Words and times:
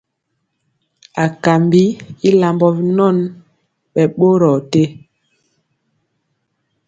Akambi 1.25 1.83
i 2.27 2.29
lambɔ 2.39 2.67
binɔn, 2.77 3.17
ɓɛ 3.93 4.03
ɓorɔɔ 4.17 4.55
te. 4.71 4.83